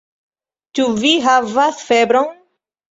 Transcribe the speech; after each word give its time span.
Ĉu 0.79 0.87
vi 1.03 1.13
havas 1.29 1.87
febron? 1.93 2.31